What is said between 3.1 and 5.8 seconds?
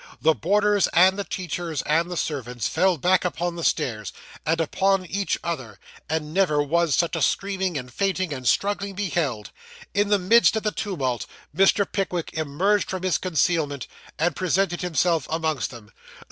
upon the stairs, and upon each other;